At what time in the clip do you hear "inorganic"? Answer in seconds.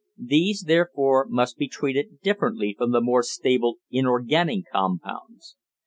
3.91-4.63